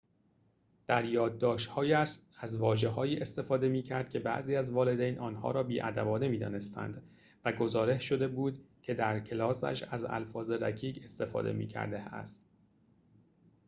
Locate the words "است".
11.99-12.49